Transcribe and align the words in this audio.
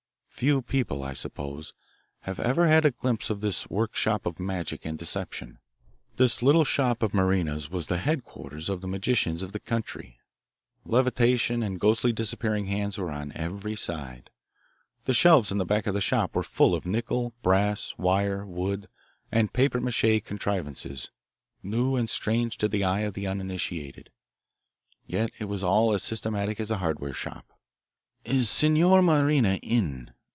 Few 0.41 0.63
people, 0.63 1.03
I 1.03 1.13
suppose, 1.13 1.71
have 2.21 2.39
ever 2.39 2.65
had 2.65 2.83
a 2.83 2.89
glimpse 2.89 3.29
of 3.29 3.41
this 3.41 3.69
workshop 3.69 4.25
of 4.25 4.39
magic 4.39 4.85
and 4.85 4.97
deception. 4.97 5.59
This 6.15 6.41
little 6.41 6.63
shop 6.63 7.03
of 7.03 7.13
Marina's 7.13 7.69
was 7.69 7.85
the 7.85 7.99
headquarters 7.99 8.67
of 8.67 8.81
the 8.81 8.87
magicians 8.87 9.43
of 9.43 9.51
the 9.51 9.59
country. 9.59 10.17
Levitation 10.83 11.61
and 11.61 11.79
ghostly 11.79 12.11
disappearing 12.11 12.65
hands 12.65 12.97
were 12.97 13.11
on 13.11 13.31
every 13.35 13.75
side. 13.75 14.31
The 15.05 15.13
shelves 15.13 15.51
in 15.51 15.59
the 15.59 15.65
back 15.65 15.85
of 15.85 15.93
the 15.93 16.01
shop 16.01 16.35
were 16.35 16.41
full 16.41 16.73
of 16.73 16.87
nickel, 16.87 17.35
brass, 17.43 17.93
wire, 17.99 18.43
wood, 18.43 18.87
and 19.31 19.53
papier 19.53 19.79
mache 19.79 20.23
contrivances, 20.25 21.11
new 21.61 21.95
and 21.95 22.09
strange 22.09 22.57
to 22.57 22.67
the 22.67 22.83
eye 22.83 23.01
of 23.01 23.13
the 23.13 23.27
uninitiated. 23.27 24.09
Yet 25.05 25.29
it 25.37 25.45
was 25.45 25.61
all 25.61 25.93
as 25.93 26.01
systematic 26.01 26.59
as 26.59 26.71
a 26.71 26.77
hardware 26.79 27.13
shop. 27.13 27.45
"Is 28.25 28.49
Signor 28.49 29.03
Marina 29.03 29.59
in?" 29.61 30.15